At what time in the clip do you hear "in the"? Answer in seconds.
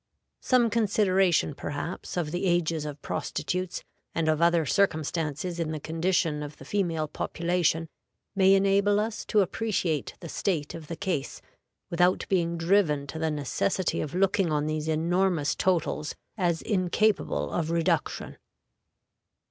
5.59-5.79